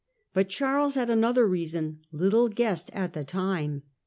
But 0.33 0.49
Charles 0.49 0.95
had 0.95 1.11
another 1.11 1.47
reason, 1.47 1.99
little 2.11 2.49
guessed 2.49 2.89
at 2.91 3.13
the 3.13 3.23
time. 3.23 3.83